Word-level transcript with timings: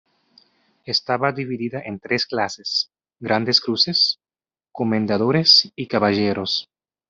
Estaba 0.83 1.31
dividida 1.31 1.79
en 1.79 1.99
tres 1.99 2.25
clases: 2.25 2.89
grandes 3.19 3.61
cruces, 3.61 4.19
comendadores 4.71 5.71
y 5.75 5.85
caballeros. 5.85 6.71